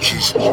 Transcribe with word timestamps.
Jesus. 0.00 0.49